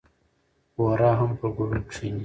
[0.75, 2.19] بورا هم پر ګلو کېني.